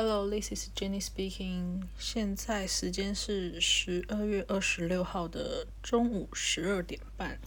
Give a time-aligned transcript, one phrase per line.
[0.00, 1.82] Hello, this is Jenny speaking.
[1.98, 7.40] 现在时间是十二月二十六号的中午十二点半。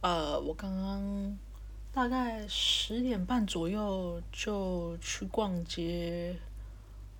[0.00, 1.38] 呃，我刚刚
[1.92, 6.36] 大概十点半左右就去逛街，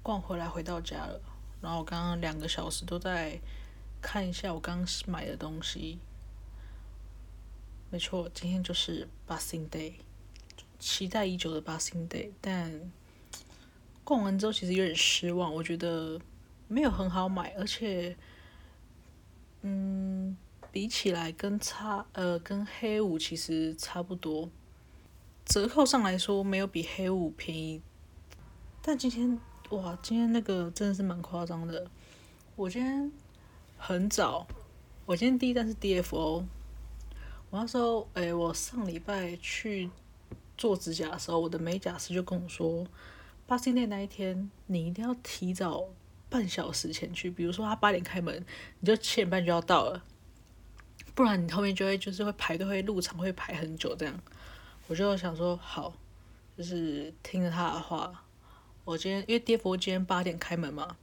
[0.03, 1.21] 逛回来回到家了。
[1.63, 3.39] 然后我刚刚两个小时都在
[4.03, 6.01] 看一下我刚买的东西。
[7.91, 9.93] 没错，今天就是 Boxing Day，
[10.81, 12.91] 期待已久的 Boxing Day，但。
[14.03, 16.21] 逛完之后其实有点失望，我觉得
[16.67, 18.17] 没有很好买，而且，
[19.63, 20.37] 嗯，
[20.73, 24.51] 比起来跟差呃跟黑五其实差不多，
[25.45, 27.81] 折扣上来说没有比黑五便宜，
[28.83, 29.39] 但今天
[29.71, 31.87] 哇，今天那个真的是蛮夸张的，
[32.57, 33.13] 我今天
[33.79, 34.47] 很早，
[35.07, 36.45] 我今天第一单是 DFO，
[37.51, 39.89] 我那时候诶，我上礼拜去
[40.57, 42.85] 做指甲的时候，我的美甲师就跟我说。
[43.51, 45.89] Boxing Day 那一天，你一定要提早
[46.29, 47.29] 半小时前去。
[47.29, 48.47] 比如说他八点开门，
[48.79, 50.05] 你就七点半就要到了，
[51.17, 54.15] 不然你后面就会就是会排队，会入场会排很久这样。
[54.87, 55.93] 我就想说好，
[56.57, 58.25] 就是听着他的话。
[58.85, 60.97] 我今天因为 DFO 今天八点开门嘛，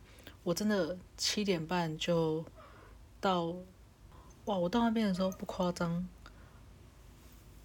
[0.43, 2.45] 我真的七点半就
[3.19, 3.53] 到。
[4.45, 4.55] 哇！
[4.57, 6.07] 我到那边的时候不夸张，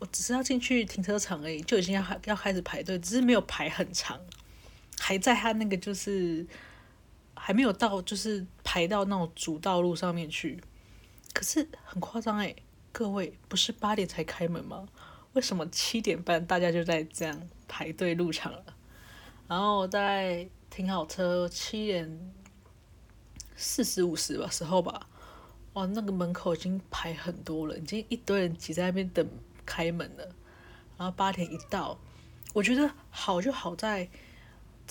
[0.00, 4.20] 我只是要进去停车场而已，就已经要要开始排队，只是没有排很长。
[5.04, 6.46] 还在他那个就是
[7.34, 10.62] 还没有到，就是排到那种主道路上面去，
[11.34, 12.54] 可是很夸张哎，
[12.92, 14.88] 各位不是八点才开门吗？
[15.32, 18.64] 为什么七点半大家就在这样排队入场了？
[19.48, 22.32] 然后我在停好车七点
[23.56, 25.08] 四十五十吧时候吧，
[25.72, 29.28] 哇，那个门口已经排很多了，已经一堆人挤在那边等
[29.66, 30.24] 开门了。
[30.96, 31.98] 然后八点一到，
[32.54, 34.08] 我觉得好就好在。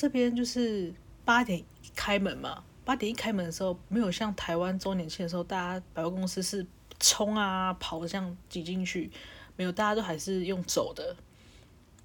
[0.02, 0.92] 这边就是
[1.24, 1.64] 八点
[1.96, 6.66] 开门嘛，八点一开门的时候，没有像台湾周年庆的时候，大家百货公司是
[7.00, 9.12] 冲啊跑这样挤进去，
[9.56, 11.16] 没有，大家都还是用走的，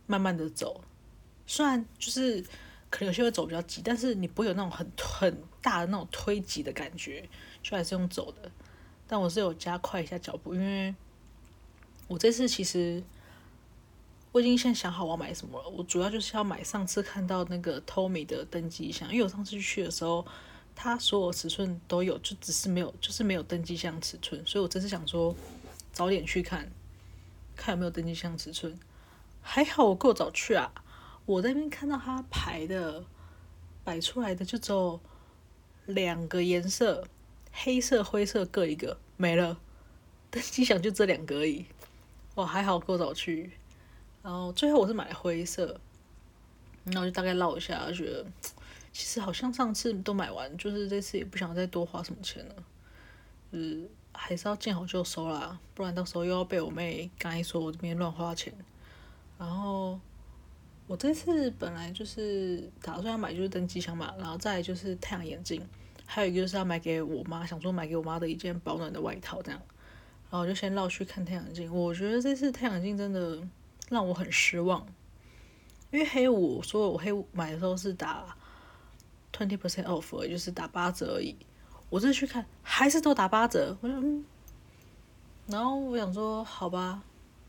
[0.06, 0.84] 慢慢的走。
[1.47, 2.43] 虽然就是
[2.91, 7.26] 可能有些会走比较急，但是你不会有那种很很大的那种推挤的感觉，
[7.62, 8.50] 就还是用走的。
[9.06, 10.94] 但我是有加快一下脚步，因为
[12.09, 13.03] 我这次其实。
[14.36, 15.69] 我已经先想好我要买什么了。
[15.70, 20.26] 我主要就是要买上次看到那个 Tommy 的登机箱，因为我上次去的时候，
[20.74, 24.44] 它所有尺寸都有，就只是没有，就是没有登机箱尺寸。
[24.44, 25.34] 所以我真是想说
[25.91, 26.70] 早点去看，
[27.56, 28.78] 看有没有登机箱尺寸。
[29.41, 30.70] 还好我够早去啊！
[31.25, 33.02] 我在那边看到它排的
[33.84, 35.00] 摆出来的就只有
[35.86, 37.08] 两个颜色，
[37.52, 39.58] 黑色、灰色各一个，没了。
[40.30, 41.64] 登机箱就这两个而已。
[42.34, 43.52] 哇，还好够早去。
[44.26, 45.78] 然后最后我是买灰色，
[46.82, 48.26] 然后就大概绕一下，觉得
[48.92, 52.54] 其实好像上次都买完，就是这次也不想再多花什么钱了，
[53.53, 58.53] 就是还是要见好就收啦，不然到时候又要被我妹刚一说我这边乱花钱。
[59.38, 60.00] 然后
[60.88, 65.64] 我这次本来就是打算要买就是登机箱嘛，然后再就是太阳眼镜，
[66.04, 69.60] 还有一个就是要买给我妈，想说买给我妈的一件保暖的外套这样，
[70.31, 73.41] 然后我就先绕去看太阳镜，我觉得这次太阳镜真的。
[73.88, 74.86] 让我很失望，
[75.91, 78.36] 因为黑五，所以我黑五买的时候是打
[79.32, 81.36] twenty percent off，也就是打八折而已。
[81.88, 84.25] 我这次去看还是都打八折，我就嗯，
[85.46, 87.00] 然后我想说好吧，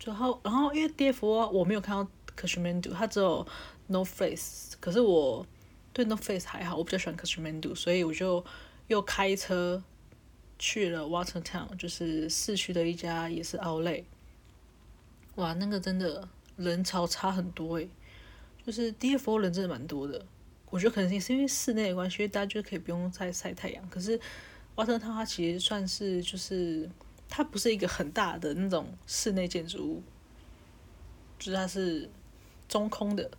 [0.04, 3.46] 然后然后因为 DFO 我没有看到 Cashmere，它只有
[3.88, 5.44] no Face，可是我
[5.92, 8.46] 对 no Face 还好，我比较喜欢 Cashmere，所以我就
[8.88, 9.82] 又开车
[10.60, 14.04] 去了 Watertown，就是市区的一家也是 Outlet。
[15.38, 17.90] 哇，那个真的人潮差很多诶，
[18.66, 20.26] 就是 DFO 人真的蛮多的。
[20.70, 23.90] 我觉得可能也是因为室内的关系，因为大家就可以不用再晒太阳。
[23.90, 24.20] 可是
[24.76, 26.90] 华特汤它其实算是就是
[27.30, 30.04] 它不是一个很大的那种室内建筑物，
[31.40, 32.10] 就是它是
[32.68, 33.30] 中空的，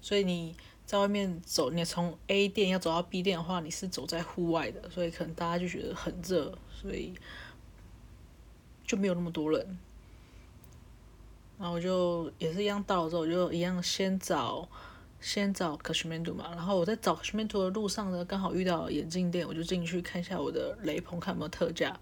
[0.00, 7.14] 所以你在外面走，你从 A 店要走到 B 店的话，你是走在户外的，所以可能大家就觉得很热，所以
[8.84, 9.78] 就没有那么多人。
[11.58, 14.68] 然后我就也是一样到了之后，我就一样先找
[15.20, 16.50] 先找 Cashmere 嘛。
[16.50, 21.98] 然后我在找 Cashmere 的路上呢，刚好遇到眼镜店，我就进去看一下我的雷朋看有没有特价。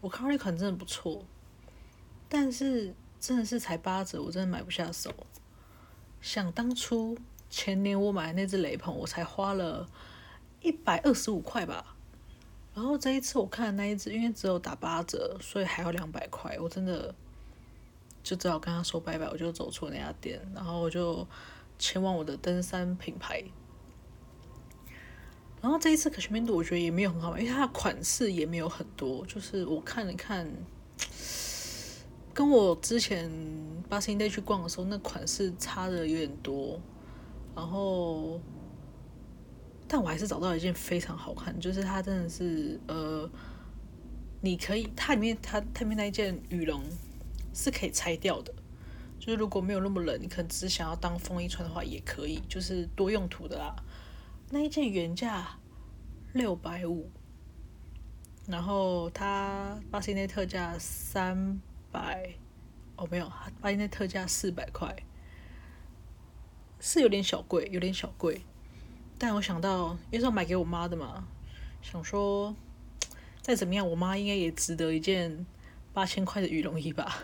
[0.00, 1.24] 我看到那款真的不错，
[2.28, 5.12] 但是真的是才八折，我真的买不下手。
[6.20, 7.18] 想当初
[7.50, 9.88] 前年我买的那只雷朋，我才花了
[10.60, 11.96] 一百二十五块吧。
[12.72, 17.12] 然后这一次我看的那一只，因为只有打八折，所以还要两百块，我真的。
[18.24, 21.24] 就只好跟他说拜拜，我就走出那家店，然后我就
[21.78, 23.44] 前往我的登山品牌。
[25.60, 30.46] 然后这一次可宣明度我觉得也没有很好买，因为它的款式也没有很多，就是我看了看，
[32.34, 33.30] 跟我之前
[33.88, 36.78] Boxing Day 去逛的时候那款式差的有点多，
[37.54, 38.38] 然后，
[39.88, 43.30] 但我还是找到一件非常好看，就是它真的是呃，
[44.42, 46.82] 你可以它里面它它里面那一件羽绒
[47.54, 48.52] 是可以拆掉的。
[49.18, 53.74] 就是如果没有那么冷，你可能只是想要当风衣穿的话，也可以，就是多用途的啦。
[54.50, 55.58] 那一件原价
[56.34, 57.10] 六百五，
[58.46, 61.58] 然后它八十内特价三
[61.90, 62.34] 百，
[62.96, 64.94] 哦没有，八十内特价四百块，
[66.78, 68.42] 是有点小贵，有点小贵。
[69.16, 71.26] 但我想到，因为是我买给我妈的嘛，
[71.80, 72.54] 想说
[73.40, 75.46] 再怎么样，我妈应该也值得一件
[75.94, 77.22] 八千块的羽绒衣吧。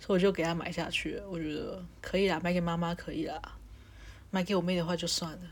[0.00, 3.40] 所以我就给他买下去，我觉得可以啦，买给妈妈可以啦，
[4.30, 5.42] 买给我妹的话就算了。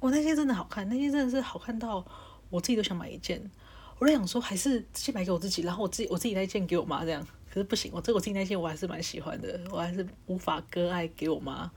[0.00, 2.04] 我那件真的好看，那件真的是好看到
[2.50, 3.50] 我自己都想买一件。
[3.98, 7.26] 我在想说，还是直接买给我自己，然后我自己我自己那件给我妈这样。
[7.48, 11.70] 可是不行，我这我自己那件我还是蛮喜欢的，我还是无法割爱给我妈，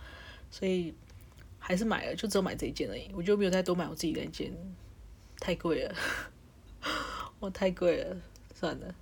[0.51, 0.93] 所以
[1.57, 3.09] 还是买了，就只有买这一件而已。
[3.13, 4.51] 我就没有再多买我自己那件，
[5.39, 5.95] 太贵了，
[7.39, 8.17] 我太贵了，
[8.53, 8.93] 算了。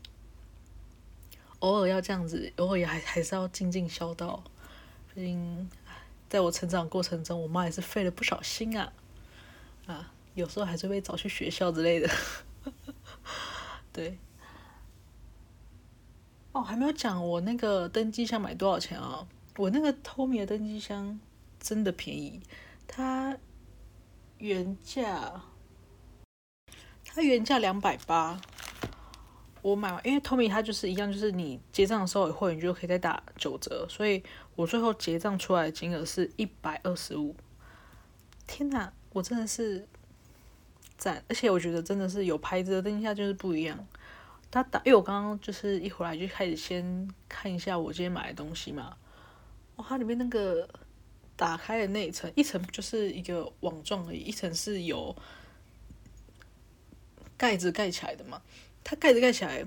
[1.59, 4.43] 偶尔要这样子，偶尔也还还是要尽尽孝道。
[5.13, 5.69] 毕竟，
[6.29, 8.93] 在我成长过程中，我妈也是费了不少心啊，
[9.87, 12.09] 啊，有时候还是会找去学校之类的。
[13.91, 14.17] 对。
[16.51, 19.27] 哦，还没有讲我那个登机箱买多少钱啊？
[19.57, 21.19] 我那个透明的登机箱
[21.59, 22.41] 真的便宜，
[22.87, 23.35] 它
[24.37, 25.41] 原价，
[27.03, 28.39] 它原价两百八。
[29.67, 34.23] 我买完，因为 Tommy 它就是一样，就是你结账的时候有会员，你就可以再打九折，所以
[34.55, 37.35] 我最后结账出来的金额是一百二十五。
[38.47, 39.85] 天哪，我真的是
[40.97, 41.21] 赞！
[41.27, 43.85] 而且我觉得真的是有牌子的登机箱就是不一样。
[44.49, 48.95] 他打，因为我刚刚就是一回来就开始先看一下我今天买的东西嘛。
[49.75, 50.65] 哇，它里面那个
[51.35, 55.13] 打开的那一层，一层就是一个网状而已，一层是有
[57.35, 58.41] 盖子盖起来的嘛。
[58.89, 59.65] 它盖子盖起来，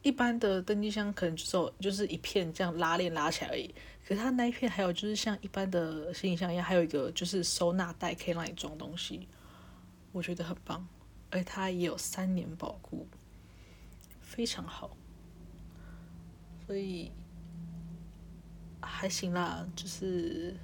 [0.00, 3.68] 一般的登机箱可能就就是一片这样拉链拉起来而已。
[4.02, 9.28] 可是它那一片还有就是像一般的行李箱一样，还有一个就是收纳袋可以让你装东西，
[10.10, 10.88] 我觉得很棒。
[11.28, 13.06] 而且它也有三年保固，
[14.22, 14.96] 非常好。
[16.66, 17.12] 所以
[18.80, 20.56] 还行啦，就是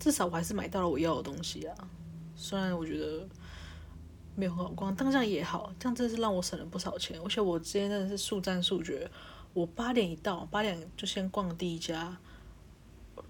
[0.00, 1.76] 至少我还是买到了我要的东西啊。
[2.34, 3.28] 虽然我觉得。
[4.36, 7.20] 没有很好逛，但这样也好，这样真的是让我省了不少钱。
[7.20, 9.08] 而且我之前真的是速战速决，
[9.52, 12.16] 我八点一到，八点就先逛第一家，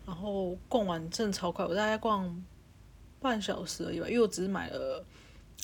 [0.07, 2.43] 然后逛完真的超快，我大概逛
[3.21, 5.05] 半小时而已吧，因为我只是买了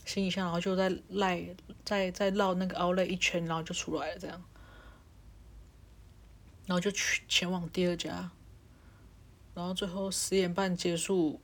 [0.05, 1.43] 行李箱，然后就在赖
[1.85, 4.43] 在在绕那个 Outlet 一圈，然后就出来了这样，
[6.67, 8.31] 然后就去前往第二家，
[9.55, 11.41] 然后最后十点半结束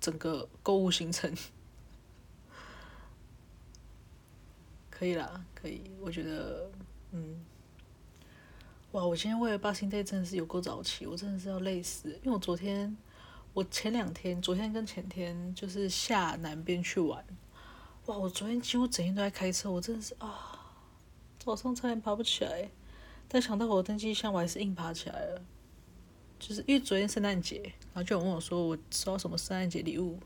[0.00, 1.32] 整个购物行程。
[5.00, 6.70] 可以啦，可以，我觉得，
[7.12, 7.42] 嗯，
[8.92, 12.94] 哇，我今天为了 Boxing Day 真的是有够早起，我真的是要累死，因为我昨天，
[13.54, 17.24] 我前两天，昨天跟前天就是下南边去玩，
[18.04, 20.70] 哇，我昨天几乎整天都在开车，我真的是啊，
[21.38, 22.70] 早上差点爬不起来，
[23.26, 25.42] 但想到我登机箱，我还是硬爬起来了，
[26.38, 27.62] 就是因为昨天圣诞节，
[27.94, 30.20] 然后就有问我说我收到什么圣诞节礼物，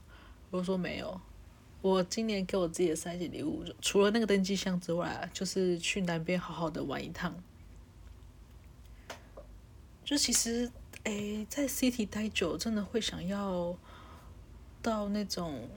[0.51, 1.21] 我就说没有。
[1.85, 7.35] 我今年给我自己的三件礼物，除了那个登机箱之外，就是去南边好好的玩一趟。
[10.03, 10.73] 就其实，
[11.03, 13.77] 诶，在 City 待久，真的会想要
[14.81, 15.69] 到那种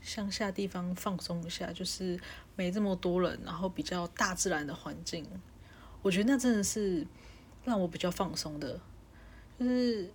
[0.00, 2.18] 乡下地方放松一下，就是
[2.56, 5.26] 没这么多人，然后比较大自然的环境。
[6.00, 7.06] 我觉得那真的是
[7.66, 8.80] 让我比较放松的。
[9.58, 10.10] 就是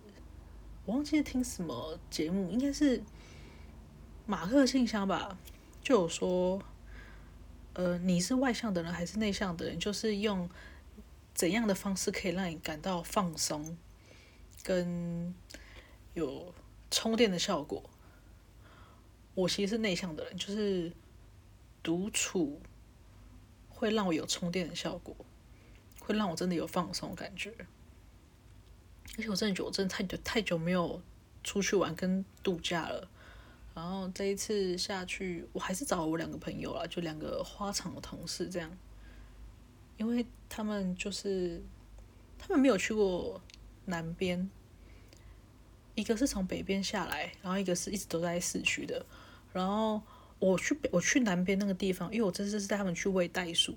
[0.84, 3.00] 我忘记听什么节目，应该是。
[4.26, 5.36] 马克信箱吧，
[5.82, 6.62] 就有说，
[7.74, 9.78] 呃，你是外向的人还是内向的人？
[9.78, 10.48] 就是用
[11.34, 13.76] 怎样的方式可以让你感到放松，
[14.62, 15.34] 跟
[16.14, 16.54] 有
[16.90, 17.82] 充电的效果。
[19.34, 20.90] 我其实是内向的人，就是
[21.82, 22.62] 独处
[23.68, 25.14] 会让我有充电的效果，
[26.00, 27.52] 会让我真的有放松感觉。
[29.18, 31.02] 而且我真的觉得我真的太久太久没有
[31.42, 33.10] 出去玩跟度假了。
[33.74, 38.70] 然后这一次下去，我还是找了我两个朋友啦，就两个花场的同事这样，
[39.96, 41.60] 因为他们就是
[42.38, 43.40] 他们没有去过
[43.86, 44.48] 南边，
[45.96, 49.04] 一个是从北边下来，然后一个是一直都在市区的。
[49.52, 50.00] 然后
[50.38, 53.76] 我去北，我去南边那个地方，因为我这次是带他们去喂袋鼠。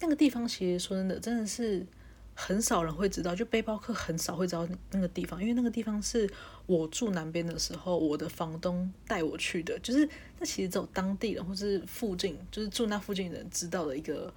[0.00, 1.86] 那个地方其实说真的，真的是
[2.34, 6.28] 很少人会知道，就背包客很少会知道那个地方，因为那个地方是
[6.66, 10.08] 我住南边的时候，我的房东带我去的，就是
[10.38, 14.32] 那其实只有当地人或是附近，就是住那附近的人知道的一个，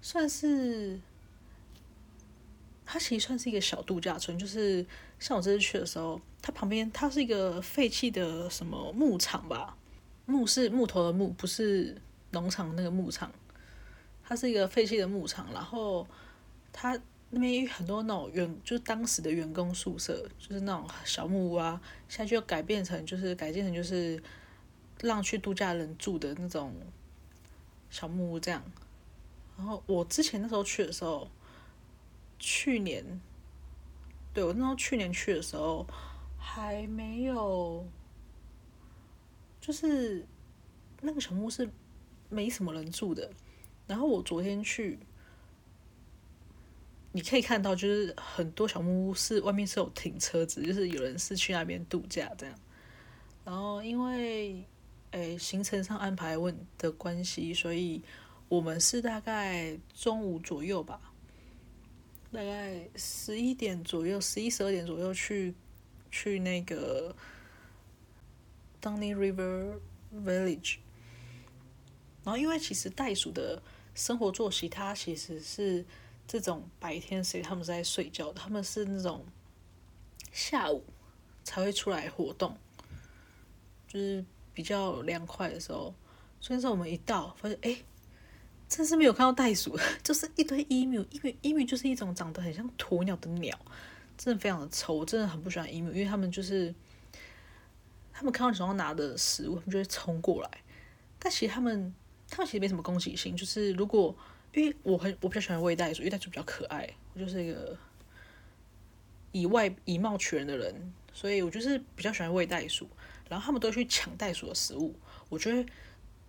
[0.00, 0.98] 算是。
[2.88, 4.86] 它其实算是一个小度假村，就是
[5.18, 9.76] 像我这次去的时候，它旁边它是一个废弃的什么牧场吧，
[10.24, 12.00] 牧是木头的木，不是
[12.30, 13.32] 农场那个牧场，
[14.22, 16.06] 它是一个废弃的牧场，然后
[16.72, 16.96] 它
[17.30, 24.22] 那边有很多那种员，就是当时的员工宿舍，就是那种小木屋啊，现在就改变成就是改建成就是
[25.00, 26.74] 让去度假人住的那种
[27.90, 28.62] 小木屋这样，
[29.56, 31.28] 然后我之前那时候去的时候。
[32.38, 33.02] 去年，
[34.34, 35.86] 对，我那时候去年去的时候
[36.38, 37.82] 还没有，
[39.58, 40.22] 就是
[41.00, 41.66] 那个小木屋是
[42.28, 43.30] 没什么人住的。
[43.86, 44.98] 然后我昨天去，
[47.16, 52.54] 你可以看到，就是很多小木屋是外面是有停车子，就是有人是去那边度假这样。
[53.42, 54.62] 然后因为
[55.12, 58.02] 诶行程上安排问的关系，所以
[58.50, 61.00] 我们是大概中午左右吧。
[62.30, 65.54] 大概十一点左右，十一十二点左右去
[66.10, 67.16] 去那个
[68.82, 69.78] Dunny River
[70.14, 70.76] Village。
[72.24, 73.62] 然后，因为其实袋鼠的
[73.94, 75.82] 生活作息，它其实是
[76.26, 79.24] 这种白天谁他们是在睡觉，他们是那种
[80.32, 80.84] 下午
[81.44, 82.56] 才会出来活动，
[83.88, 85.94] 就是比较凉快的时候。
[86.40, 87.78] 所以说，我们一到发现，哎。
[88.68, 93.56] 真是没有看到袋鼠，就是一堆 emu，因为 emu 就是一种长得很像鸵鸟的鸟，
[94.18, 96.74] 真的非常的丑，我真的很不喜欢 emu，因为他们就是，
[98.12, 100.50] 他们看到手上拿的食物，他们就会冲过来。
[101.20, 101.94] 但其实他们，
[102.28, 104.12] 他们其实没什么攻击性，就是如果，
[104.56, 107.76] 因为我很我比较喜欢喂袋鼠，因为袋鼠比较可爱，我就是一个
[109.32, 112.88] 以外以貌取人的人，所以我就是比较喜欢喂袋鼠，
[113.28, 114.94] 然后他们都去抢袋鼠的食物，
[115.28, 115.64] 我觉得。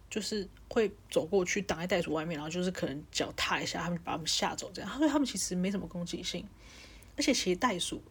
[0.10, 4.90] 就是会走过去挡在袋鼠外面，然后就是可能脚踏一下，他们把他们吓走这样。
[4.98, 6.48] 所以他们其实没什么攻击性，
[7.18, 8.02] 而且其实袋鼠，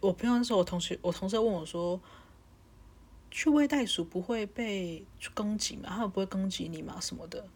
[0.00, 2.00] 我朋友那时候我同学我同事问我说，
[3.30, 5.90] 去喂袋鼠不会被攻击吗？
[5.90, 6.98] 他们不会攻击你吗？
[6.98, 7.46] 什么的？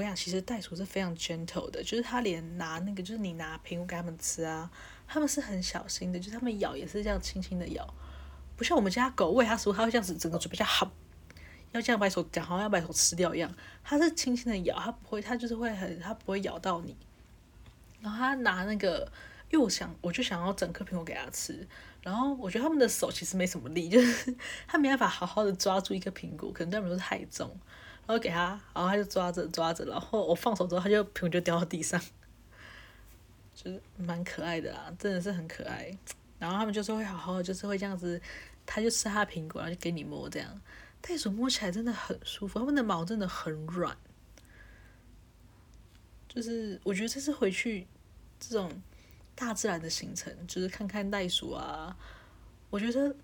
[0.00, 4.70] 我想其实袋鼠是非常 gentle 的，就是他连拿那个就是你拿苹果给他们吃啊，
[5.06, 7.86] 他们是很小心的，就是他们咬也是这样轻轻的咬，
[8.56, 10.90] 不像我们家狗喂它食物，它会这样子整个嘴巴这样含。
[11.72, 13.54] 要这样把手讲，好像要把手吃掉一样。
[13.84, 16.96] 它是轻轻的咬，它不会，它就是会很，它不会咬到你。
[18.00, 19.00] 然后他拿那个，
[19.50, 21.68] 因为我想，我就想要整颗苹果给它吃。
[22.02, 24.34] 然后我觉得他们的手其实没什么力，就是
[24.66, 27.54] 他没办法好好的抓住一个苹果，可能对他们说太重。
[28.10, 32.00] 然后给他，然后他就抓着抓着，然后我放手之后，他就苹果就掉到地上，
[33.54, 35.96] 就是蛮可爱的啦，真的是很可爱。
[36.40, 38.20] 然后他们就是会好好的，就是会这样子，
[38.66, 40.60] 他就吃他的苹果，然后就给你摸这样。
[41.00, 43.96] 袋鼠摸起来真的很舒服，它们的毛真的很软。
[46.28, 47.86] 就是我觉得这次回去
[48.40, 48.82] 这种
[49.36, 51.96] 大自然的行程，就是看看袋鼠啊。
[52.70, 53.14] 我觉得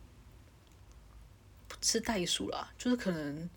[1.66, 3.50] 不吃袋鼠啦，就是可能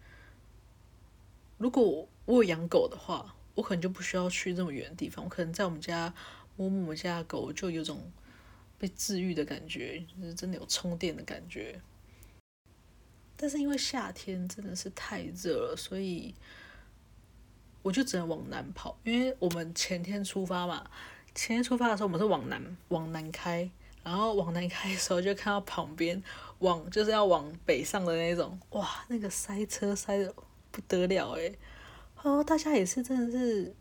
[1.59, 5.25] 如果我有养狗的话，我可能就不需要去这么远的地方。
[5.25, 6.11] 我可能在我们家
[6.55, 8.11] 摸摸我们家的狗，就有种
[8.77, 11.81] 被治愈的感觉，就是真的有充电的感觉。
[13.35, 16.33] 但是因为夏天真的是太热了，所以
[17.81, 18.97] 我就只能往南跑。
[19.03, 20.89] 因为我们前天出发嘛，
[21.35, 23.69] 前天出发的时候我们是往南往南开，
[24.01, 26.23] 然后往南开的时候就看到旁边
[26.59, 30.33] 往就是要往北上的那种，哇，那个塞车塞的
[30.71, 31.57] 不得了诶。
[32.21, 33.73] 哦，大家也是真的是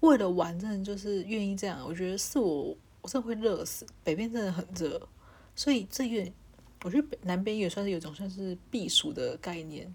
[0.00, 1.84] 为了玩，真的就是愿意这样。
[1.86, 3.86] 我觉得是我，我真的会热死。
[4.02, 5.08] 北边真的很热，
[5.54, 6.32] 所以这月。
[6.84, 9.94] 我觉得北南边也算是有种算是避暑的概念，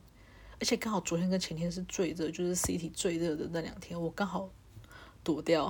[0.57, 4.49] 而且刚好昨天跟前天是最热，就是 City 最热的那两天，我刚好
[5.21, 5.65] 躲掉。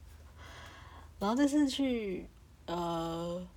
[1.18, 2.28] 然后这次去，
[2.66, 3.48] 呃，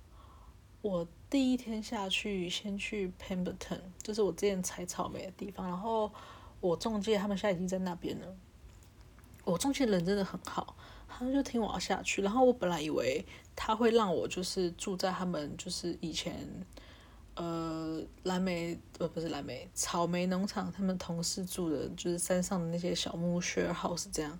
[0.80, 6.08] 我第一天下去先去 Pemberton，就是我之前采草莓的地方，然后
[6.60, 8.28] 我中介他们现在已经在那边了。
[9.42, 10.76] 我中介人真的很好，
[11.08, 13.26] 他们就听我要下去，然后我本来以为。
[13.56, 16.48] 他会让我就是住在他们就是以前，
[17.34, 24.38] 呃，蓝莓呃不是蓝莓草莓农场，他们同事住的就是山上的那些小木屋 share house 这样，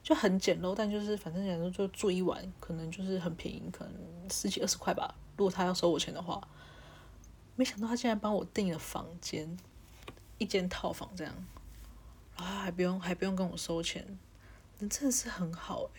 [0.00, 3.94] 就很简陋，但就是反正讲说就住一晚，可能就是很便宜，可能
[4.30, 5.12] 十几二十块吧。
[5.36, 6.46] 如果他要收我钱的话，
[7.54, 9.56] 没想到他竟然帮我订了房间，
[10.38, 11.34] 一间套房这样，
[12.36, 14.18] 然后还不用还不用跟我收钱，
[14.78, 15.90] 人真的是很好诶。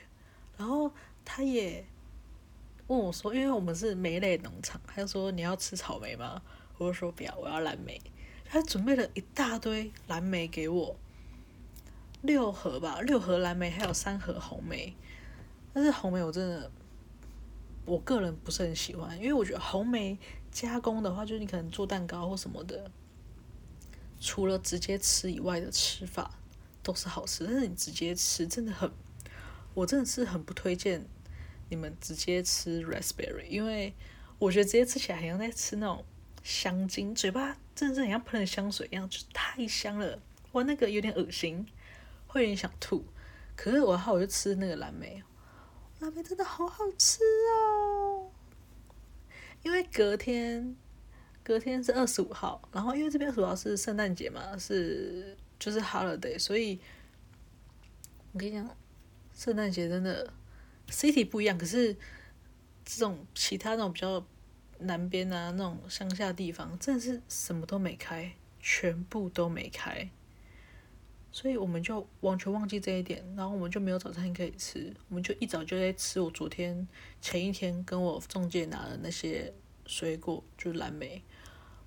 [0.58, 0.92] 然后
[1.24, 1.86] 他也
[2.88, 6.42] 问我说，因为我们是莓类农场，他就说你要吃草莓吗？
[6.78, 8.00] 我就说不要，我要蓝莓。
[8.50, 10.96] 他准备了一大堆蓝莓给我，
[12.22, 14.96] 六盒吧，六盒蓝莓，还有三盒红莓。
[15.74, 16.72] 但是红莓我真的，
[17.88, 20.20] 我个人不是很喜欢，因为我觉得红莓
[20.52, 22.92] 加工的话，就是你可能做蛋糕或什么的，
[24.20, 26.30] 除了直接吃以外的吃法
[26.84, 28.92] 都是好吃，但是你直接吃真的很，
[29.74, 31.06] 我真的是很不推荐
[31.70, 33.94] 你们直接吃 raspberry，因为
[34.38, 36.04] 我觉得直接吃起来好像在吃那种
[36.44, 40.20] 香精，嘴巴真的是很像喷了香水一样，就太香了，
[40.52, 41.66] 哇，那个有点恶心，
[42.28, 43.06] 会有点想吐。
[43.56, 45.24] 可是我后我就吃那个蓝莓。
[46.00, 48.30] 那边真的好好吃哦！
[49.64, 50.76] 因为隔天，
[51.44, 56.80] 隔天是二十五号，然后因为这边主要是圣诞节嘛，是就是 holiday，所以
[58.32, 58.78] 我跟你讲，
[59.34, 60.32] 圣诞节真的
[60.90, 61.94] city 不一样，可是
[62.86, 64.24] 这种其他那种比较
[64.80, 70.10] 南边啊，那种乡下地方，真的是什么都没开，全部都没开。
[71.32, 76.88] 所以我们就完全忘记这一点，然后我们就没有早餐可以吃，我们就一早就在吃我昨天
[77.22, 79.54] 前一天跟我中介拿的那些
[79.86, 81.22] 水果，就是蓝莓，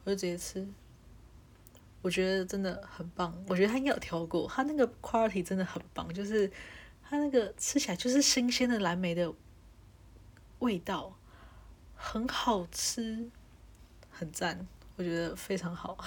[0.05, 0.69] 我就直接吃。
[2.03, 6.49] 我觉得真的很棒，我觉得他应该有挑过，他那个 quality 真的很棒，就是
[7.03, 9.35] 他那个吃起来就是新鲜的蓝莓的
[10.61, 11.17] 味道，
[11.97, 13.29] 很好吃，
[14.11, 14.67] 很赞，
[14.97, 15.99] 我觉得非常好。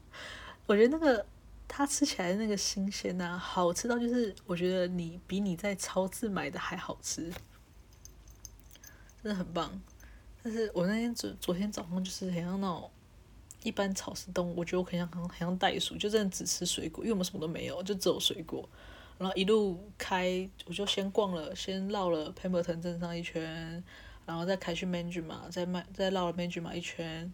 [0.66, 1.24] 我觉得那个。
[1.74, 7.32] 它吃起来那个新鲜呐，好吃到就是我觉得你比你在超市买的还好吃，
[9.22, 9.80] 真的很棒。
[10.42, 12.90] 但是我那天昨昨天早上就是很像那种
[13.62, 18.68] 一般草食动物，我觉得我很像很像袋鼠，就真的只吃水果，因为我们什么都没有，就只有水果。
[19.16, 23.82] 然后一路开，我就先逛了，先绕了 Pemberton 镇上一圈，
[24.26, 27.32] 然后再开去 Manjimup，再卖再绕了 Manjimup 一圈，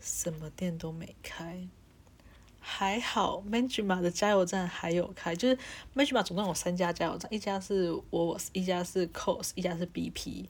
[0.00, 1.68] 什么店都没开。
[2.60, 5.54] 还好 m a n j i m a 的加油站还有开，就是
[5.94, 10.46] m a n j i m a 总共有三家加油站，一家是 w a l s 一家是 Coles，一家是 BP。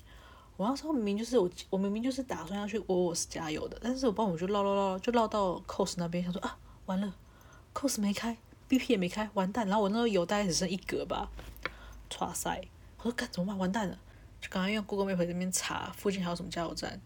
[0.56, 7.14] 我那时候明明就是我，我明明就是打算要去 w a l s 加油的，但是我帮我就绕绕绕，就绕到 Coles 那边，想说啊，完了
[7.72, 8.36] ，Coles 没开
[8.68, 9.66] ，BP 也没开，完蛋。
[9.68, 11.30] 然后我那时候油大概只剩一格吧，
[12.10, 12.60] 唰塞，
[12.98, 13.56] 我说干怎么办？
[13.56, 13.98] 完蛋了，
[14.40, 17.00] 就赶快用 Google Map 这边查附近还有什么加油站。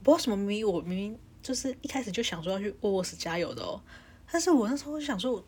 [0.00, 3.80] 我不知道什么迷，我明明就是一开始就想说要去 w a l s 加油的哦。
[4.34, 5.44] 但是我那时候想说，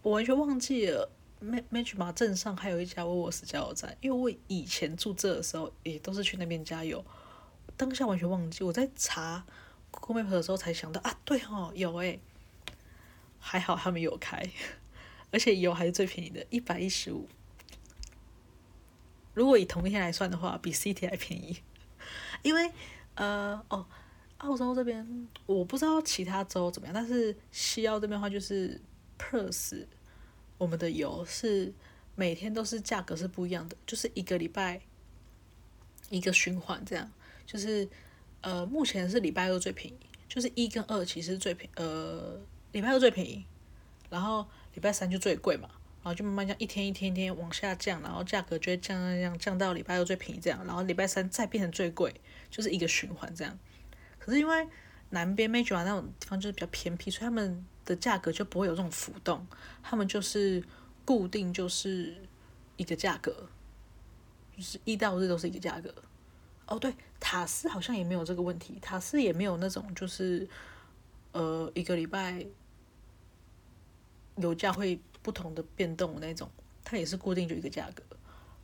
[0.00, 1.10] 我完全忘记了
[1.42, 7.04] ，Manjimup 镇上还有一家 Woolworths 加油站，因为我以前住这的时候也都是去那边加油，
[7.76, 8.64] 当下完全忘记。
[8.64, 9.44] 我在查
[9.90, 12.18] Google Map 的时候才想到啊，对哦，有诶，
[13.38, 14.42] 还好他们有开，
[15.30, 17.28] 而且油还是最便宜的，一百一十五。
[19.34, 21.58] 如果以同一天来算的话，比 City 还便宜，
[22.40, 22.72] 因为
[23.16, 23.84] 呃哦。
[24.38, 28.80] 澳洲这边我不知道其他州怎么样，但是西澳这边的话就是
[29.18, 29.86] Perth，
[30.58, 31.72] 我们的油是
[32.14, 34.80] 每天都是价格是不一样的，就是一个礼拜
[36.10, 37.10] 一个循环这样，
[37.46, 37.88] 就是
[38.42, 42.38] 呃目前是礼拜二最便宜，就是一跟二其实最便呃
[42.72, 43.44] 礼拜二最便宜，
[44.10, 45.68] 然后礼拜三就最贵嘛，
[46.02, 52.14] 然后就慢慢这样一天一天一天往下降，然后价格就会降降降降到礼拜二最便宜这样，然后礼拜三再变成最贵，
[52.50, 53.58] 就是一个循环这样。
[54.26, 54.68] 可是因为
[55.10, 59.46] 南边 Major 那种地方就是比较偏僻，所以他们的价格就不会有这种浮动，
[59.84, 60.60] 他们就是
[61.04, 62.16] 固定就是
[62.76, 63.48] 一个价格，
[64.56, 65.94] 就是一到日都是一个价格。
[66.66, 70.48] 哦，对，塔斯好像也没有这个问题，塔斯也没有那种就是
[71.30, 72.44] 呃一个礼拜
[74.38, 76.50] 油价会不同的变动那种，
[76.82, 78.02] 它也是固定就一个价格。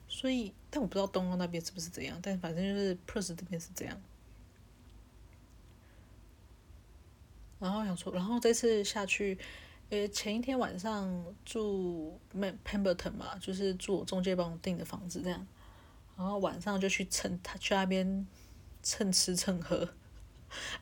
[0.08, 3.96] 所以，但我不知道东欧那边是不是这样，但反正就是 Perth 这边是这样。
[7.62, 9.38] 然后想说，然后这次下去，
[9.88, 12.18] 呃，前一天晚上住
[12.66, 15.46] Pemberton 嘛，就是住我中介帮我订的房子这样，
[16.16, 18.26] 然后晚上就去蹭他去那边
[18.82, 19.76] 蹭吃蹭喝，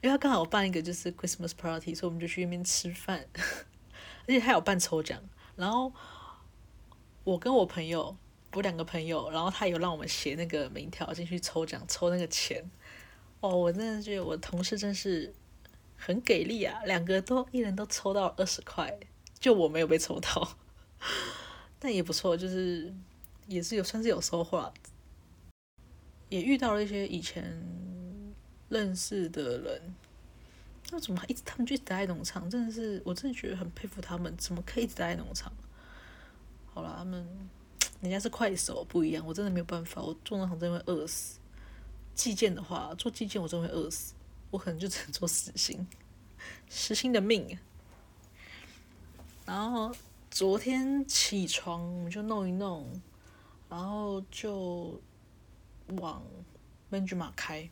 [0.00, 5.20] 因为他刚好办一个就是 Christmas party，所以我们就去那边吃饭，而且他有办抽奖，
[5.56, 5.92] 然后
[7.24, 8.16] 我跟我朋友，
[8.54, 12.70] 我两个朋友，然后他有让我们写那个名条进去抽奖，抽那个钱，
[13.40, 15.34] 哦，我真的觉得我同事真是。
[16.00, 16.80] 很给力啊！
[16.86, 18.98] 两个都一人都抽到二十块，
[19.38, 20.56] 就我没有被抽到，
[21.78, 22.92] 但也不错，就是
[23.46, 24.72] 也是有算是有收获，
[26.30, 27.62] 也遇到了一些以前
[28.70, 29.94] 认识的人，
[30.90, 32.48] 那怎么一直他们就一直待在农场？
[32.48, 35.52] 真的是，我真的觉得很佩服他们，怎么可以一直待在农场？
[36.72, 37.26] 好了，他们
[38.00, 41.38] 人家是快手不一样，我真的没有办法，我做农场真的会饿死。
[42.14, 44.14] 计件的话，做计件我真会饿死，
[44.50, 45.86] 我可能就只能做死薪，
[46.68, 47.58] 死心的命。
[49.46, 49.94] 然后
[50.30, 52.86] 昨天起床我们就弄一弄，
[53.68, 55.00] 然后就
[55.98, 56.22] 往
[56.90, 57.68] Manjimup 开。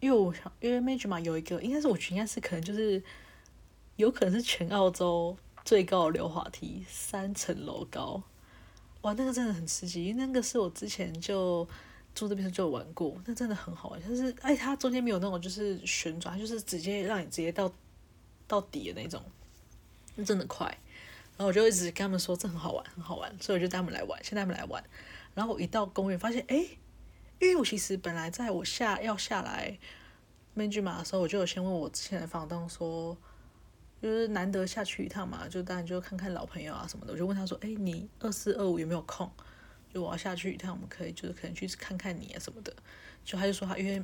[0.00, 3.00] 因为我想，因为 Manjimup 有一个，应该是我觉得应该是可能就是，
[3.94, 8.20] 有可能是全澳洲最高的溜滑梯，三层楼高，
[9.02, 11.68] 哇，那个真的很刺激，因为那个是我之前就
[12.14, 17.72] 住这边就玩过，那真的很好玩，就是哎，它中间没有那种就是旋转，就是直接让你直接到
[18.46, 19.22] 到底的那种，
[20.16, 20.66] 那真的快，
[21.36, 24.82] 然后我就一直跟他们说这很好玩，很好玩，所以我就带他们来玩，先带他们来玩，
[25.34, 26.66] 然后我一到公园发现，哎。
[27.40, 29.76] 因为我其实本来在我下要下来
[30.56, 33.18] Manjimup 的时候，我就有先问我之前的房东说，
[34.00, 39.28] 就是难得下去一趟嘛，就当然就看看老朋友啊什么的，我就问他说，哎，你二四二五有没有空？
[39.92, 42.72] 就我要下去一趟，我们可以就是可能去看看你啊什么的。
[43.24, 44.02] 就他就说他因为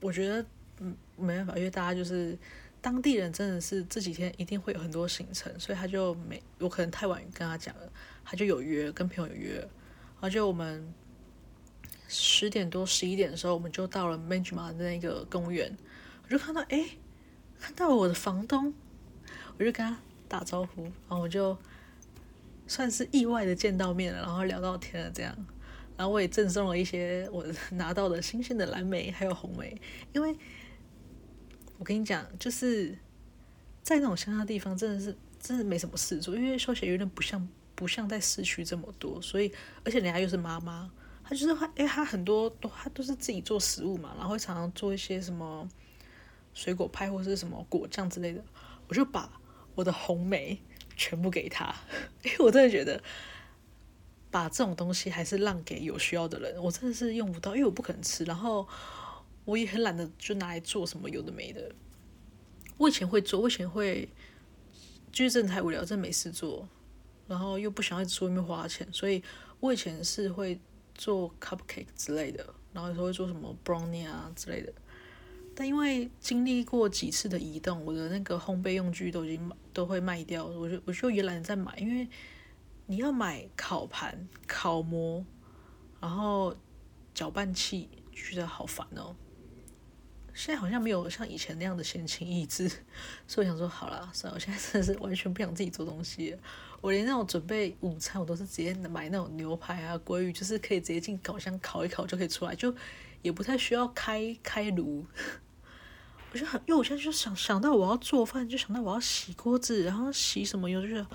[0.00, 0.44] 我觉得
[0.80, 2.38] 嗯没办法，因为大家就是
[2.80, 7.92] 当地人，真的是这几天一定会有很多行程，所以他就没我可能太晚跟他讲了，
[8.24, 10.92] 他就有约跟朋友有约，然后就我们。
[12.08, 15.76] 十点多十一点的时候，我们就到了 Manjimup 的那个公园，
[16.22, 16.90] 我就看到哎，
[17.58, 18.72] 看到了我的房东，
[19.58, 21.58] 我就跟他打招呼，然后我就
[22.66, 25.34] 算是意外的见到面了，然后聊到天了这样，
[25.96, 29.80] 然后我也赠送了一些我拿到的新鲜的蓝莓还有红莓，
[30.12, 30.36] 因为
[31.78, 32.96] 我跟你讲，就是
[33.82, 39.52] 在那种乡下地方，真的是真的没什么事做，因为休闲有点不像不像在市区这么多，所以
[39.84, 40.90] 而且人家又是妈妈。
[41.28, 45.68] 她就是会，因为她很多都他都是自己做食物嘛，然后会常常做一些什么
[46.54, 48.40] 水果派或是什么果酱之类的。
[48.86, 49.28] 我就把
[49.74, 50.56] 我的红莓
[50.96, 51.74] 全部给他，
[52.24, 53.00] 因为我真的觉得
[54.30, 56.60] 把这种东西还是让给有需要的人。
[56.62, 58.66] 我真的是用不到，因为我不可能吃，然后
[59.44, 61.70] 我也很懒得就拿来做什么有的没的。
[62.78, 64.08] 我以前会做，我以前会
[65.12, 66.68] 就是真的太无聊，真的没事做，
[67.28, 69.22] 然后又不想一直出外面花钱，所以
[69.60, 70.58] 我以前是会。
[70.98, 74.72] 做 cupcake 之类的，然后有时候会做什么 brownie 啊之类的。
[75.58, 82.06] 但因为经历过几次的移动，我的那个烘焙用具都已经都会卖掉，我就我就也懒得再买，因为
[82.84, 85.24] 你要买烤盘、烤模，
[85.98, 86.54] 然后
[87.14, 89.16] 搅拌器，觉得好烦哦。
[90.34, 92.68] 现在好像没有像以前那样的闲情逸致，
[93.26, 96.36] 所以我想说，好了，算了，我现在真的是完全不想自己做东西。
[96.82, 102.74] 我连那种准备午餐，我都是直接买那种牛排啊、鲑鱼，就是可以直接进烤箱烤一烤就可以出来，就
[103.22, 105.06] 也不太需要开开炉。
[106.32, 111.06] 我就很，因为我现在就想想到我要做饭，就想到我要洗锅子，然后洗什么油，就觉得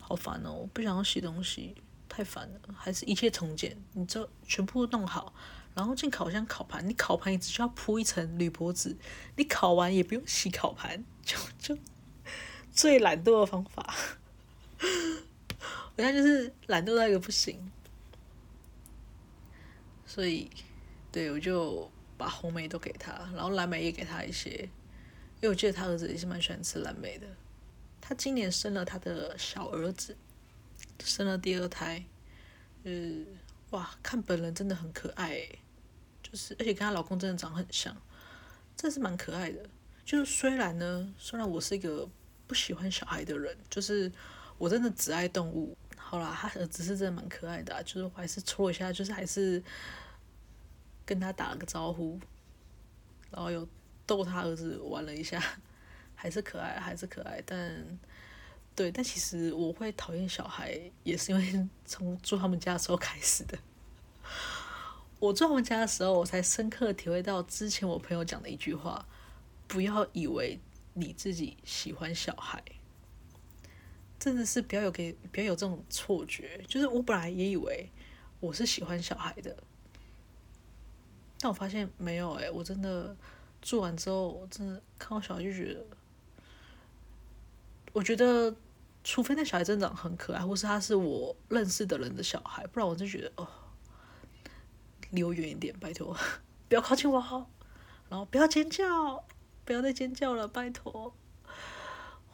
[0.00, 1.74] 好烦哦，我不想要洗东西，
[2.08, 2.60] 太烦了。
[2.74, 5.32] 还是一切从简，你就全部弄好。
[5.74, 8.96] 然后进烤箱烤盘，你烤盘你只需要铺一层铝箔纸，
[9.36, 11.78] 你烤完也不用洗烤盘，就就
[12.72, 13.94] 最懒惰的方法。
[14.80, 17.70] 我现在就是懒惰到一个不行，
[20.06, 20.48] 所以
[21.12, 27.26] 对我就把红梅都给他，然后蓝莓也给他一些，因为我记得他儿子也是蛮喜欢吃蓝莓的。
[28.00, 30.16] 他今年生了他的小儿子，
[31.00, 32.04] 生了第二胎，
[32.84, 33.26] 嗯，
[33.70, 35.40] 哇，看本人真的很可爱。
[36.22, 37.96] 就是，而且跟她老公真的长很像，
[38.76, 39.64] 真是蛮可爱的。
[40.04, 42.08] 就是虽然呢，虽然我是一个
[42.48, 44.10] 不喜欢小孩的人，就是
[44.58, 45.76] 我真的只爱动物。
[45.96, 49.62] 好啦，他儿子是真的蛮可爱的，就是我还是戳一下，就是还是
[51.06, 52.20] 跟他打了个招呼，
[53.30, 53.66] 然后又
[54.04, 55.42] 逗他儿子玩了一下，
[56.14, 57.42] 还是可爱，还是可爱。
[57.46, 57.98] 但
[58.74, 63.56] 对，但其实我会讨厌小孩，也是因为从住他们家的时候开始的。
[65.18, 69.06] 我住他们家的时候，我才深刻体会到之前我朋友讲的一句话：
[69.66, 70.58] 不要以为
[70.92, 72.62] 你自己喜欢小孩，
[74.18, 76.62] 真的是不要有给不要有这种错觉。
[76.68, 77.88] 就是我本来也以为
[78.40, 79.56] 我是喜欢小孩的，
[81.46, 83.16] 但我发现没有诶、我真的
[83.62, 85.86] 住完之后，我真的看到小孩就觉得，
[87.92, 88.52] 我觉得
[89.04, 93.46] 除非那小孩真的长很可爱，或是他是我认识的人的小孩，不然我就觉得哦。
[95.12, 96.16] 离我远一点，拜托，
[96.68, 97.46] 不要靠近我，
[98.08, 99.24] 然后不要尖叫，
[99.64, 101.14] 不要再尖叫了，拜托。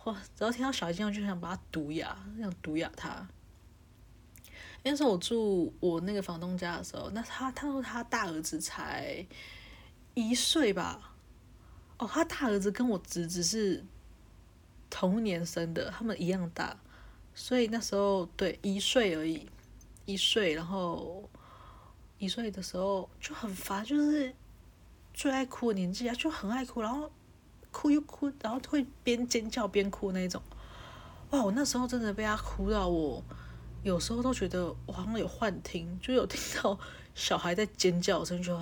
[0.04, 3.28] 哇，只要听到小孩尖叫，就想把他毒哑，想毒哑他。
[4.84, 9.24] 那时候我住我那个房东家的时候，那他他说他大儿子才
[10.14, 11.12] 一岁吧，
[11.98, 13.84] 哦，他大儿子跟我侄子是
[14.90, 16.76] 同年生的，他们一样大，
[17.34, 19.46] 所以那时候对一岁而已，
[20.04, 21.28] 一岁，然后
[22.18, 24.34] 一岁的时候就很烦，就是
[25.14, 27.10] 最爱哭的年纪啊，就很爱哭，然后
[27.70, 30.42] 哭又哭，然后会边尖叫边哭那种。
[31.30, 33.22] 哇，我那时候真的被他哭到我，
[33.82, 36.78] 有时候都觉得我好像有幻听，就有听到
[37.14, 38.58] 小孩在尖叫声，就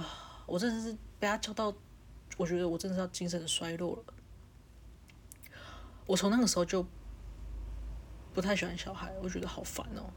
[0.46, 1.74] 我真的是被他叫到。
[2.36, 4.14] 我觉得我真的是要精神衰弱了。
[6.06, 6.86] 我从那个时候就
[8.32, 10.08] 不太喜欢小孩，我觉得好烦哦，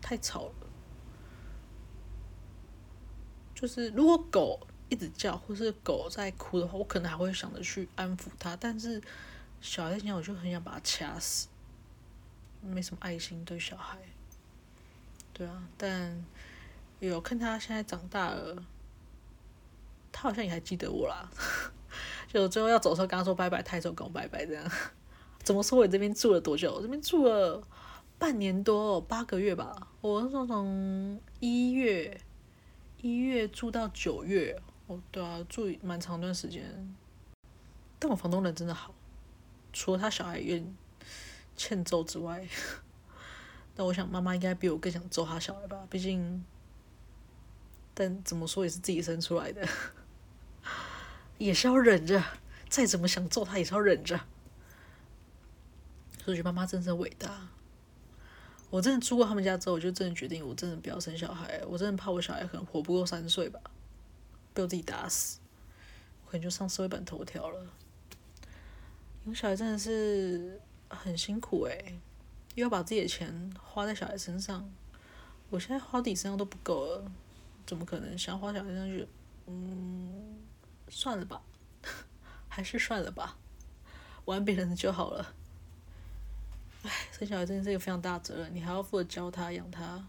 [0.00, 0.54] 太吵了。
[3.52, 8.54] 就是如果狗一直叫，或是狗在哭的话，我可能还会想着去安抚它。
[8.54, 9.02] 但是
[9.60, 11.48] 小孩在叫，我就很想把它掐死，
[12.60, 13.98] 没什么爱心对小孩。
[15.32, 16.24] 对啊，但
[17.00, 18.64] 有看他现在长大了。
[20.14, 21.26] 他好像也还记得我啦，
[22.28, 24.70] 就最后要走的时候跟他说拜拜，他也跟我拜拜这样。
[25.42, 25.78] 怎么说？
[25.78, 26.74] 我这边住了多久？
[26.74, 27.66] 我这边住了
[28.18, 29.88] 半年多，八个月吧。
[30.02, 32.20] 我那时候从一月
[33.00, 36.94] 一月住到九月，哦，对啊，住蛮长一段时间。
[37.98, 38.94] 但我房东人真的好，
[39.72, 40.76] 除了他小孩有点
[41.56, 42.46] 欠揍之外，
[43.74, 46.44] 但我想妈妈应该比我更想揍他小孩吧，毕竟，
[47.94, 49.66] 但怎么说也是自己生出来的。
[51.38, 52.22] 也是要忍着，
[52.68, 54.16] 再怎么想揍他也是要忍着。
[56.18, 57.48] 所以我觉得妈妈真的伟大。
[58.70, 61.60] 我真的住过他们家之后，我就真的决定，我真的不要生小孩。
[61.66, 63.60] 我真的怕我小孩可能活不过三岁吧，
[64.54, 65.40] 被我自己打死，
[66.24, 67.66] 我可能就上社会版头条了。
[69.26, 71.98] 养小孩真的是很辛苦诶，
[72.54, 74.70] 又要把自己的钱花在小孩身上。
[75.50, 77.12] 我现在花自己身上都不够了，
[77.66, 79.06] 怎么可能想花小孩身上去？
[79.46, 80.38] 嗯。
[80.88, 81.40] 算了吧，
[82.48, 83.38] 还是算了吧，
[84.26, 85.34] 玩别人的就好了。
[86.82, 90.06] 唉，生小孩真的是一个非常大的责任，你还要负责教他、养他。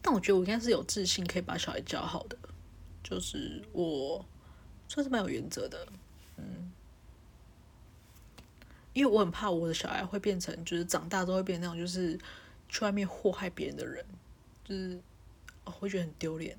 [0.00, 2.38] 但我觉得我应该是有自信可以把小孩教好的，
[3.02, 4.24] 就是我
[4.86, 5.88] 算是蛮有原则的，
[8.94, 12.18] 因为我很怕我的小孩会变成，就是长大之后会变那种，就是
[12.68, 14.02] 去外面祸害别人的人，
[14.64, 14.98] 就是
[15.64, 16.56] 我会觉得很丢脸。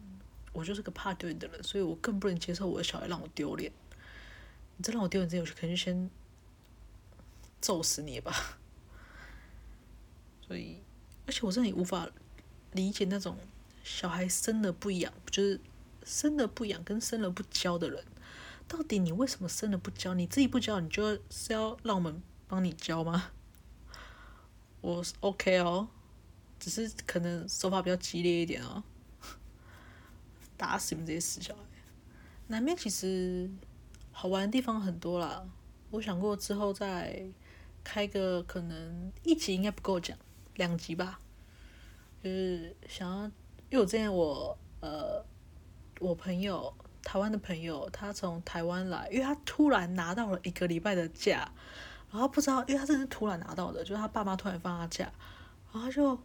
[0.53, 3.71] 我就是个怕丢脸的人，所以我更不能接受我的小孩让我丢脸。
[4.77, 6.09] 你真让我丢脸之前，我就肯定先
[7.59, 8.57] 揍死你吧。
[10.47, 10.77] 所以，
[11.25, 12.09] 而且我真的无法
[12.71, 13.37] 理解那种
[13.83, 15.59] 小孩生了不养，就是
[16.03, 18.03] 生了不养跟生了不教的人。
[18.67, 20.13] 到底你为什么生了不教？
[20.13, 23.31] 你自己不教，你就是要让我们帮你教吗？
[24.81, 25.87] 我 OK 哦，
[26.59, 28.83] 只是可能手法比较激烈一点哦。
[30.57, 31.61] 打死你们这些死小孩！
[32.47, 33.49] 南边其实
[34.11, 35.47] 好玩的地方很多啦，
[35.91, 37.25] 我想过之后再
[37.83, 40.17] 开个可能一集应该不够讲，
[40.55, 41.19] 两集吧。
[42.23, 43.25] 就是想要，
[43.69, 45.23] 因为我之前我呃，
[45.99, 46.73] 我朋友
[47.05, 51.49] 台湾的朋友，他从台湾来，因为他突然拿到了一个礼拜的假，
[52.11, 55.09] 然后不知道，因为他真是突然拿到的，就是他爸妈突然放他假，
[55.71, 56.19] 然后就。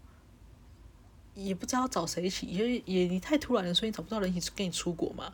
[1.32, 5.32] 也不知道找谁一起，因为也你太突然了，所以你找不到人一起跟你出国嘛。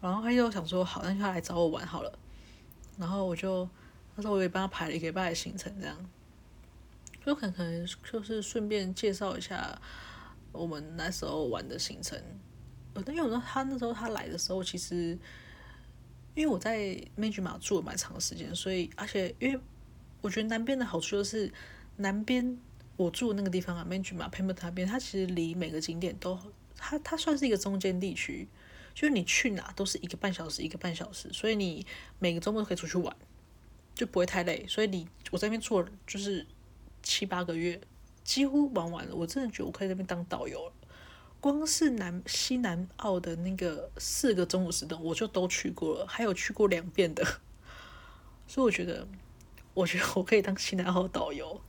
[0.00, 2.18] 然后他就想说，好，那就他来找我玩好了。
[2.98, 3.66] 然后我就，
[4.14, 5.96] 他说我也帮他排了一个礼拜的行程，这样。
[7.24, 9.80] 就可能就是顺便介绍一下
[10.50, 12.20] 我们那时候玩的行程。
[12.96, 15.16] 呃，因为我说他那时候他来的时候，其实
[16.34, 19.60] 因为我在美举马住了蛮长时间，所以而且因为
[20.20, 21.52] 我觉得南边的好处就是
[21.96, 22.58] 南边。
[22.98, 26.38] 我住的那个地方啊，Manjimup Pemberton 那边，它其实离每个景点都，
[26.78, 28.48] 它它算是一个中间地区，
[28.94, 31.84] 就是你去哪都是一个半小时，一个半小时，所以你
[32.18, 33.14] 每个周末都可以出去玩，
[33.94, 34.64] 就不会太累。
[34.66, 36.46] 所以你我在那边住了就是
[37.02, 37.78] 七八个月，
[38.24, 39.14] 几乎玩完了。
[39.14, 40.72] 我真的觉得我可以在那边当导游了。
[41.40, 47.24] 光是南西南澳的那个四个中午时段，我就都去过了，还有去过两遍的。
[48.48, 49.06] 所以我觉得，
[49.74, 51.60] 我觉得我可以当西南澳导游。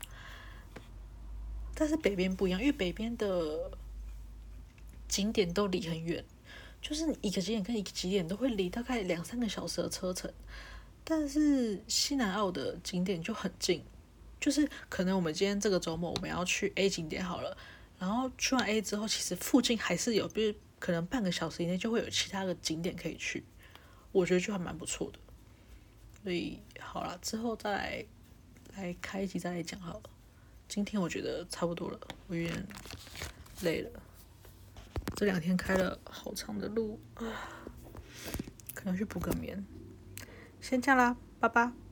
[1.76, 3.72] 但是北边不一样，因为北边的
[5.08, 6.26] 景点都离很远，
[6.82, 10.32] 就是一个景点跟一个景点都会离大概两三个小时的车程。
[11.04, 13.84] 但是西南澳的景点就很近，
[14.40, 17.56] 就是可能我们今天这个周末我们要去 A 景点好了，
[18.00, 23.44] 然后去完 A 之后，其实附近还是有，比如可能半个小时以内就会有其他的景点可以去，
[24.12, 25.20] 我觉得就还蛮不错的。
[26.24, 28.06] 所以好了，之后再来
[28.76, 30.04] 来开一集再来讲好了。
[30.68, 32.68] 今天我觉得差不多了，我有点
[33.62, 33.90] 累了。
[35.16, 37.24] 这两天开了好长的路啊，
[38.74, 39.66] 可要去补个眠。
[40.62, 41.87] 先这样啦，拜拜。